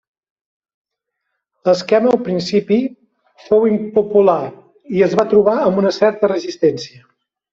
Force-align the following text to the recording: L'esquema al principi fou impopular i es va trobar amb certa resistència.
L'esquema 1.67 2.09
al 2.13 2.23
principi 2.29 2.79
fou 3.49 3.67
impopular 3.73 4.39
i 4.97 5.05
es 5.09 5.13
va 5.21 5.27
trobar 5.35 5.57
amb 5.69 5.85
certa 6.01 6.33
resistència. 6.33 7.07